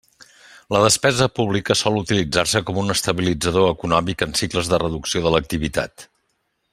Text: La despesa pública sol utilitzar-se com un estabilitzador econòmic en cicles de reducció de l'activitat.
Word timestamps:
La 0.75 0.79
despesa 0.83 1.27
pública 1.39 1.77
sol 1.81 1.99
utilitzar-se 2.01 2.61
com 2.69 2.79
un 2.85 2.91
estabilitzador 2.95 3.69
econòmic 3.77 4.25
en 4.29 4.35
cicles 4.43 4.73
de 4.73 4.81
reducció 4.89 5.23
de 5.27 5.35
l'activitat. 5.37 6.09